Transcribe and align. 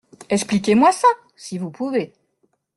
Expliquez-moi 0.29 0.91
ça! 0.91 1.05
si 1.35 1.59
vous 1.59 1.69
pouvez. 1.69 2.11